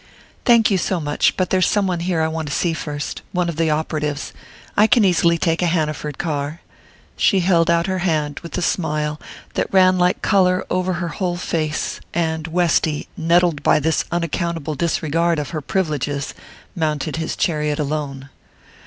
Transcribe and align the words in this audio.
"Thank 0.45 0.71
you 0.71 0.79
so 0.79 0.99
much; 0.99 1.37
but 1.37 1.51
there's 1.51 1.67
some 1.67 1.85
one 1.85 1.99
here 1.99 2.21
I 2.21 2.27
want 2.27 2.47
to 2.47 2.53
see 2.55 2.73
first 2.73 3.21
one 3.33 3.47
of 3.49 3.55
the 3.57 3.69
operatives 3.69 4.31
and 4.35 4.85
I 4.85 4.87
can 4.87 5.05
easily 5.05 5.37
take 5.37 5.61
a 5.61 5.67
Hanaford 5.67 6.17
car." 6.17 6.61
She 7.15 7.41
held 7.41 7.69
out 7.69 7.85
her 7.85 7.99
hand 7.99 8.39
with 8.39 8.53
the 8.53 8.63
smile 8.63 9.21
that 9.53 9.71
ran 9.71 9.99
like 9.99 10.23
colour 10.23 10.65
over 10.71 10.93
her 10.93 11.09
whole 11.09 11.37
face; 11.37 12.01
and 12.15 12.47
Westy, 12.47 13.09
nettled 13.15 13.61
by 13.61 13.79
this 13.79 14.03
unaccountable 14.11 14.73
disregard 14.73 15.37
of 15.37 15.51
her 15.51 15.61
privileges, 15.61 16.33
mounted 16.75 17.17
his 17.17 17.35
chariot 17.35 17.77
alone. 17.77 18.29